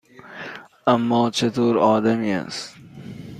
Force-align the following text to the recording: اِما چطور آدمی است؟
اِما 0.87 1.29
چطور 1.29 1.77
آدمی 1.79 2.33
است؟ 2.33 2.75